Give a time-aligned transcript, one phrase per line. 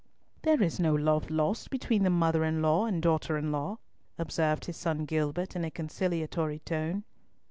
[0.41, 3.77] "There is no love lost between the mother in law and daughter in law,"
[4.17, 7.03] observed his son Gilbert in a consolatory tone.